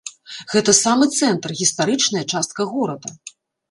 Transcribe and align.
Гэта 0.53 0.71
самы 0.77 1.05
цэнтр, 1.19 1.49
гістарычная 1.61 2.25
частка 2.35 2.71
горада. 2.77 3.09